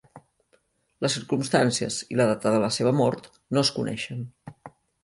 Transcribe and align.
Les 1.05 1.13
circumstàncies 1.17 1.99
i 2.15 2.19
la 2.23 2.27
data 2.33 2.55
de 2.57 2.65
la 2.67 2.73
seva 2.79 2.97
mort 3.03 3.31
no 3.57 3.67
es 3.67 3.75
coneixen. 3.79 4.31